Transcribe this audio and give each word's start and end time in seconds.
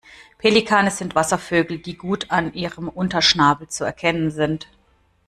Pelikane 0.39 0.89
sind 0.89 1.13
Wasservögel, 1.13 1.77
die 1.77 1.95
gut 1.95 2.31
an 2.31 2.53
ihrem 2.55 2.89
Unterschnabel 2.89 3.67
zu 3.67 3.83
erkennen 3.83 4.31
sind. 4.31 4.67